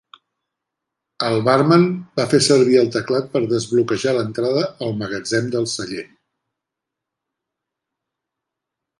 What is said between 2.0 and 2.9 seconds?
va fer servir el